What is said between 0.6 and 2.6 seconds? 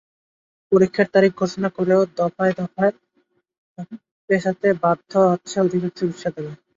পরীক্ষার তারিখ ঘোষণা করেও দফা